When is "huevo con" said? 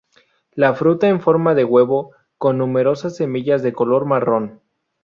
1.63-2.57